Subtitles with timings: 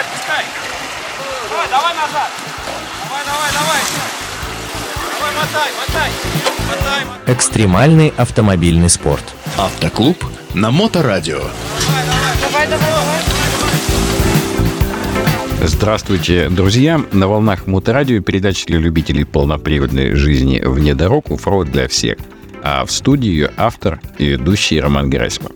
[0.00, 0.44] отпускай.
[1.50, 2.30] Давай, давай назад.
[3.04, 3.80] Давай, давай, давай.
[5.18, 6.10] Давай, мотай, мотай.
[6.68, 7.34] Мотай, мотай.
[7.34, 9.24] Экстремальный автомобильный спорт.
[9.58, 10.24] Автоклуб
[10.54, 11.40] на Моторадио.
[12.40, 13.20] Давай, давай, давай.
[15.62, 17.04] Здравствуйте, друзья!
[17.12, 22.16] На волнах Моторадио передача для любителей полноприводной жизни вне дорог «Уфроуд для всех».
[22.62, 25.52] А в студии ее автор и ведущий Роман Герасимов.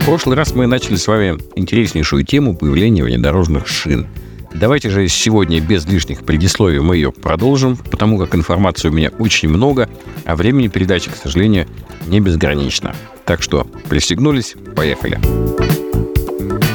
[0.00, 4.06] В прошлый раз мы начали с вами интереснейшую тему появления внедорожных шин.
[4.54, 9.50] Давайте же сегодня без лишних предисловий мы ее продолжим, потому как информации у меня очень
[9.50, 9.88] много,
[10.24, 11.66] а времени передачи, к сожалению,
[12.06, 12.94] не безгранично.
[13.26, 15.18] Так что пристегнулись, поехали.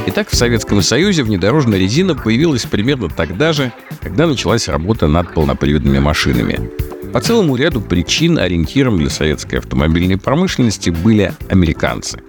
[0.06, 5.98] Итак, в Советском Союзе внедорожная резина появилась примерно тогда же, когда началась работа над полноприводными
[5.98, 6.70] машинами.
[7.12, 12.20] По целому ряду причин ориентиром для советской автомобильной промышленности были американцы.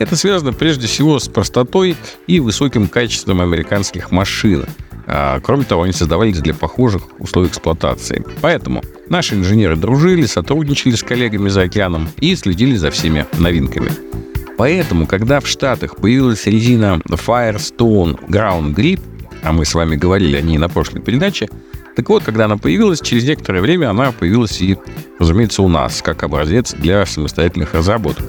[0.00, 1.94] Это связано прежде всего с простотой
[2.26, 4.64] и высоким качеством американских машин.
[5.06, 8.24] А, кроме того, они создавались для похожих условий эксплуатации.
[8.40, 13.90] Поэтому наши инженеры дружили, сотрудничали с коллегами за океаном и следили за всеми новинками.
[14.56, 19.00] Поэтому, когда в Штатах появилась резина Firestone Ground Grip,
[19.42, 21.50] а мы с вами говорили о ней на прошлой передаче,
[21.94, 24.78] так вот, когда она появилась, через некоторое время она появилась и,
[25.18, 28.24] разумеется, у нас, как образец для самостоятельных разработок.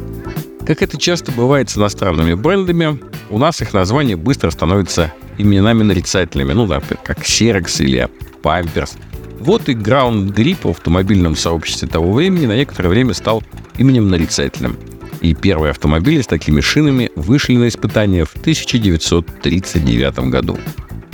[0.65, 6.53] Как это часто бывает с иностранными брендами, у нас их названия быстро становятся именами нарицательными,
[6.53, 8.07] ну, например, как Xerox или
[8.43, 8.91] Pampers.
[9.39, 13.43] Вот и Ground Grip в автомобильном сообществе того времени на некоторое время стал
[13.77, 14.77] именем нарицательным.
[15.21, 20.59] И первые автомобили с такими шинами вышли на испытания в 1939 году.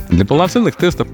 [0.10, 1.08] Для полноценных тестов,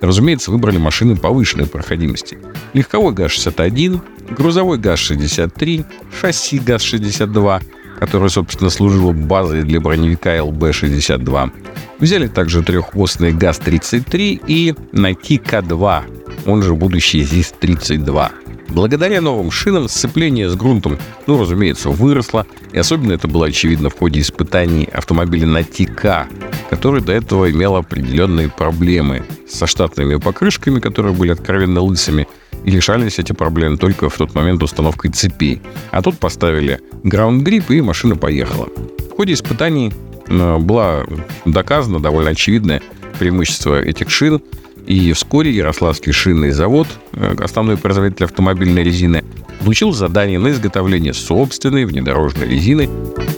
[0.00, 2.38] разумеется, выбрали машины повышенной проходимости.
[2.74, 4.00] Легковой ГАЗ-61,
[4.34, 5.84] грузовой ГАЗ-63,
[6.20, 7.62] шасси ГАЗ-62,
[7.98, 11.50] которое, собственно, служило базой для броневика ЛБ-62.
[11.98, 18.30] Взяли также треххвостный ГАЗ-33 и Nike К2, он же будущий ЗИС-32.
[18.70, 23.98] Благодаря новым шинам сцепление с грунтом, ну, разумеется, выросло, и особенно это было очевидно в
[23.98, 26.28] ходе испытаний автомобиля на ТК,
[26.68, 32.28] который до этого имел определенные проблемы со штатными покрышками, которые были откровенно лысыми,
[32.68, 35.62] и решались эти проблемы только в тот момент установкой цепей.
[35.90, 38.68] А тут поставили grip, и машина поехала.
[39.10, 39.92] В ходе испытаний
[40.28, 41.06] э, была
[41.46, 42.82] доказана довольно очевидное
[43.18, 44.42] преимущество этих шин–
[44.88, 49.22] и вскоре Ярославский шинный завод, э, основной производитель автомобильной резины,
[49.60, 52.88] получил задание на изготовление собственной внедорожной резины,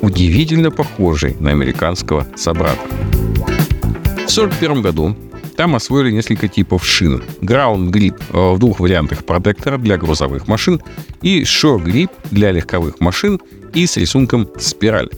[0.00, 2.78] удивительно похожей на американского собрата.
[2.86, 5.16] В 1941 году
[5.60, 7.22] там освоили несколько типов шин.
[7.42, 10.80] Ground Grip э, в двух вариантах протектора для грузовых машин
[11.20, 13.38] и Shore Grip для легковых машин
[13.74, 15.10] и с рисунком спираль.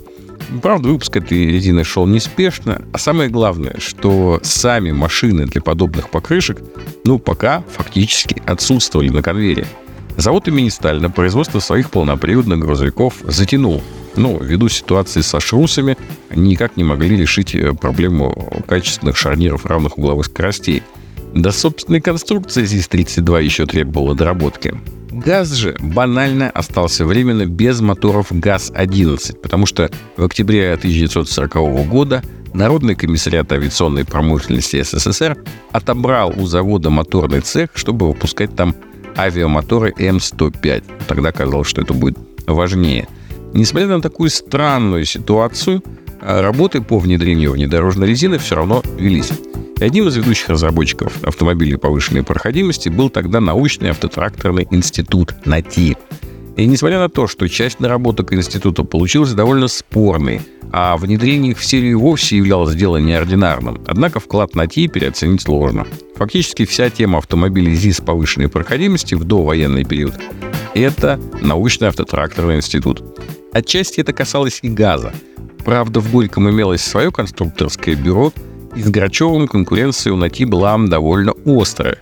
[0.60, 6.58] Правда, выпуск этой резины шел неспешно, а самое главное, что сами машины для подобных покрышек,
[7.04, 9.68] ну, пока фактически отсутствовали на конвейере.
[10.16, 13.82] Завод имени Сталина производство своих полноприводных грузовиков затянул.
[14.14, 15.96] Ну, ввиду ситуации со шрусами,
[16.34, 20.82] никак не могли решить э, проблему качественных шарниров равных угловых скоростей.
[21.34, 24.74] Да, собственной конструкции ЗИС-32 еще требовала доработки.
[25.10, 32.22] ГАЗ же банально остался временно без моторов ГАЗ-11, потому что в октябре 1940 года
[32.54, 35.38] Народный комиссариат авиационной промышленности СССР
[35.70, 38.74] отобрал у завода моторный цех, чтобы выпускать там
[39.16, 40.84] авиамоторы М105.
[41.08, 43.08] Тогда казалось, что это будет важнее.
[43.54, 45.82] Несмотря на такую странную ситуацию,
[46.20, 49.32] работы по внедрению внедорожной резины все равно велись.
[49.78, 55.96] И одним из ведущих разработчиков автомобилей повышенной проходимости был тогда научный автотракторный институт НАТИ.
[56.56, 60.40] И несмотря на то, что часть наработок института получилась довольно спорной,
[60.70, 65.86] а внедрение их в серию вовсе являлось делом неординарным, однако вклад НАТИ переоценить сложно.
[66.16, 70.14] Фактически вся тема автомобилей ЗИС повышенной проходимости в довоенный период–
[70.74, 73.02] это научный автотракторный институт.
[73.52, 75.12] Отчасти это касалось и газа.
[75.64, 78.32] Правда, в Горьком имелось свое конструкторское бюро–
[78.74, 81.98] и с Грачевым конкуренция у НАТИ была довольно острая.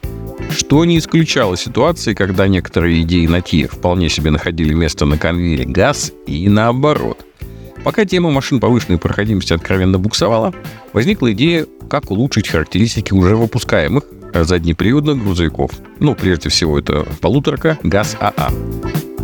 [0.51, 6.13] Что не исключало ситуации, когда некоторые идеи НАТИ вполне себе находили место на конвейере ГАЗ
[6.27, 7.25] и наоборот.
[7.85, 10.53] Пока тема машин повышенной проходимости откровенно буксовала,
[10.93, 14.05] возникла идея, как улучшить характеристики уже выпускаемых
[14.35, 15.71] заднеприводных грузовиков.
[15.99, 18.53] Ну, прежде всего, это полуторка ГАЗ-АА.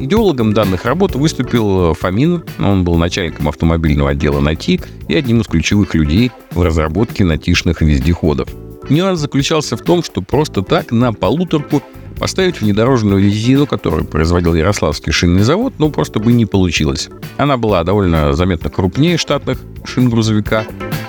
[0.00, 5.94] Идеологом данных работ выступил Фомин, он был начальником автомобильного отдела НАТИ и одним из ключевых
[5.94, 8.48] людей в разработке натишных вездеходов.
[8.88, 11.82] Нюанс заключался в том, что просто так на полуторку
[12.18, 17.08] поставить внедорожную резину, которую производил Ярославский шинный завод, ну просто бы не получилось.
[17.36, 20.66] Она была довольно заметно крупнее штатных шин грузовика,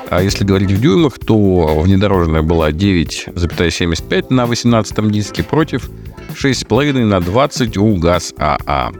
[0.10, 5.90] А если говорить в дюймах, то внедорожная была 9,75 на 18 диске против
[6.34, 8.92] 6,5 на 20 у ГАЗ-АА.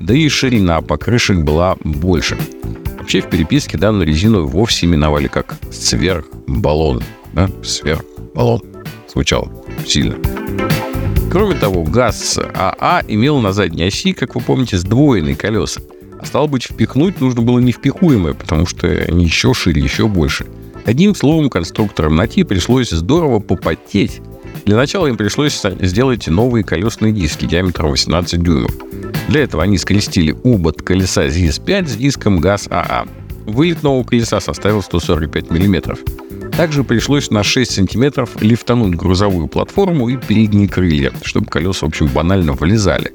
[0.00, 2.38] Да и ширина покрышек была больше.
[2.98, 7.02] Вообще в переписке данную резину вовсе именовали как сверхбаллон.
[7.34, 7.50] Да?
[8.34, 8.60] Сверхбаллон.
[9.08, 9.50] Звучало
[9.86, 10.16] сильно.
[11.30, 15.80] Кроме того, ГАЗ-АА имел на задней оси, как вы помните, сдвоенные колеса.
[16.20, 20.46] А стало быть, впихнуть нужно было невпихуемое, потому что они еще шире, еще больше.
[20.84, 24.20] Одним словом, конструкторам НАТИ пришлось здорово попотеть.
[24.64, 28.72] Для начала им пришлось сделать новые колесные диски диаметром 18 дюймов.
[29.28, 33.06] Для этого они скрестили обод колеса ЗИС-5 с диском ГАЗ-АА.
[33.46, 35.96] Вылет нового колеса составил 145 мм.
[36.56, 42.06] Также пришлось на 6 сантиметров лифтануть грузовую платформу и передние крылья, чтобы колеса, в общем,
[42.06, 43.12] банально влезали.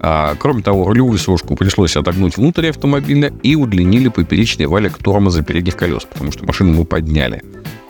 [0.00, 5.76] А, кроме того, рулевую сошку пришлось отогнуть внутрь автомобиля и удлинили поперечный валик тормоза передних
[5.76, 7.42] колес, потому что машину мы подняли.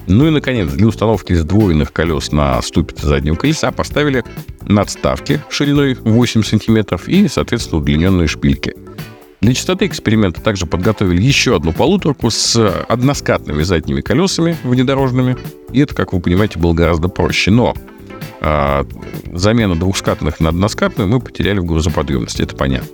[0.06, 4.23] Ну и, наконец, для установки сдвоенных колес на ступице заднего колеса поставили
[4.62, 8.75] надставки шириной 8 см и, соответственно, удлиненные шпильки.
[9.40, 15.37] Для частоты эксперимента также подготовили еще одну полуторку с односкатными задними колесами внедорожными.
[15.72, 17.50] И это, как вы понимаете, было гораздо проще.
[17.50, 17.75] Но
[18.42, 18.87] а,
[19.32, 22.88] замену двухскатных на односкатную мы потеряли в грузоподъемности, это понятно.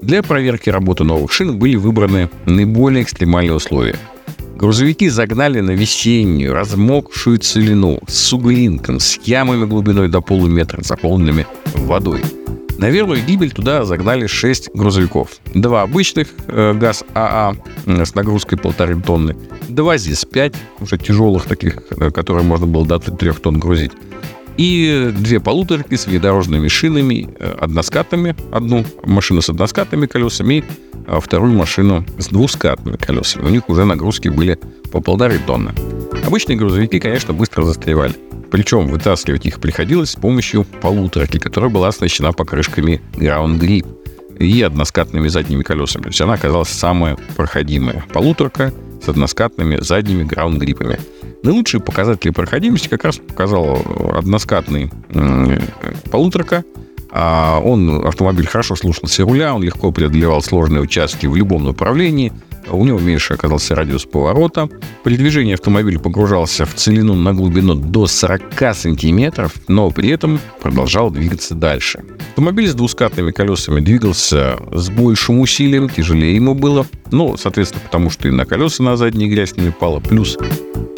[0.00, 3.96] Для проверки работы новых шин были выбраны наиболее экстремальные условия.
[4.56, 12.20] Грузовики загнали на весеннюю, размокшую целину с углинком, с ямами глубиной до полуметра, заполненными водой.
[12.80, 15.32] На верную гибель туда загнали 6 грузовиков.
[15.52, 17.54] Два обычных э, ГАЗ-АА
[17.84, 19.36] с нагрузкой полторы тонны,
[19.68, 23.92] два ЗИС-5, уже тяжелых таких, э, которые можно было до 3 тонн грузить,
[24.60, 30.62] и две полуторки с внедорожными шинами, э, односкатными, одну машину с односкатными колесами,
[31.06, 33.46] а вторую машину с двускатными колесами.
[33.46, 34.58] У них уже нагрузки были
[34.92, 35.72] по полторы тонны.
[36.26, 38.12] Обычные грузовики, конечно, быстро застревали.
[38.50, 43.86] Причем вытаскивать их приходилось с помощью полуторки, которая была оснащена покрышками Ground Grip
[44.38, 46.02] и односкатными задними колесами.
[46.02, 50.98] То есть она оказалась самая проходимая полуторка с односкатными задними граунд-гриппами.
[51.42, 53.80] Наилучшие показатели проходимости как раз показал
[54.14, 54.90] односкатный
[56.10, 56.64] полуторка.
[57.12, 62.32] А он, автомобиль хорошо слушался руля, он легко преодолевал сложные участки в любом направлении.
[62.68, 64.68] У него меньше оказался радиус поворота.
[65.02, 71.10] При движении автомобиль погружался в целину на глубину до 40 сантиметров, но при этом продолжал
[71.10, 72.04] двигаться дальше.
[72.28, 76.86] Автомобиль с двускатными колесами двигался с большим усилием, тяжелее ему было.
[77.10, 79.98] Ну, соответственно, потому что и на колеса на задние грязь не упала.
[79.98, 80.38] Плюс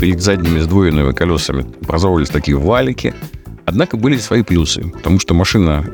[0.02, 3.14] перед задними сдвоенными колесами образовывались такие валики.
[3.66, 5.84] Однако были свои плюсы, потому что машина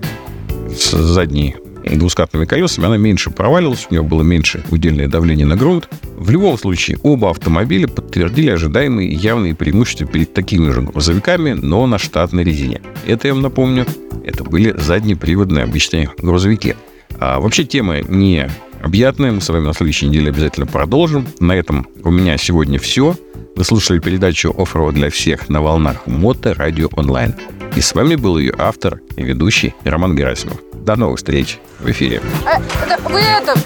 [0.75, 5.91] с задней двускатными колесами, она меньше проваливалась, у нее было меньше удельное давление на грунт.
[6.17, 11.99] В любом случае, оба автомобиля подтвердили ожидаемые явные преимущества перед такими же грузовиками, но на
[11.99, 12.81] штатной резине.
[13.07, 13.85] Это, я вам напомню,
[14.25, 16.77] это были заднеприводные обычные грузовики.
[17.21, 18.51] А вообще тема не
[18.83, 21.27] объятная, мы с вами на следующей неделе обязательно продолжим.
[21.41, 23.15] На этом у меня сегодня все.
[23.59, 27.35] Вы слушали передачу «Оффроуд для всех» на волнах Мото Радио Онлайн.
[27.75, 30.59] И с вами был ее автор и ведущий Роман Герасимов.
[30.75, 32.23] До новых встреч в эфире.
[32.47, 32.61] Э,
[33.09, 33.57] вы это,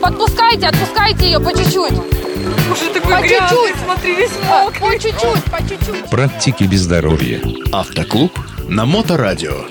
[0.00, 1.98] подпускайте, отпускайте ее по чуть-чуть.
[2.70, 3.76] Уже такой По грязный, чуть-чуть.
[3.84, 4.80] смотри, весь А, мокрый.
[4.80, 6.08] По чуть-чуть, по чуть-чуть.
[6.08, 7.40] Практики без здоровья.
[7.72, 8.30] Автоклуб
[8.68, 9.64] на Моторадио.